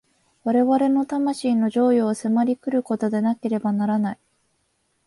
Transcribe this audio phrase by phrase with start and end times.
[0.45, 4.19] 我々の魂の譲与を迫り来ることでなければならない。